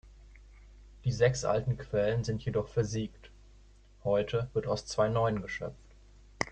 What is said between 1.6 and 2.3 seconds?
Quellen